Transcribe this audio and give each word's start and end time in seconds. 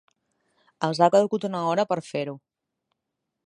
Els 0.87 1.01
ha 1.07 1.11
calgut 1.17 1.47
una 1.51 1.61
hora 1.73 1.87
per 1.93 1.99
fer-ho. 2.09 2.37